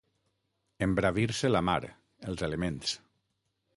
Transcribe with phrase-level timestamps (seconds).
[0.85, 1.77] Embravir-se la mar,
[2.33, 2.99] els elements.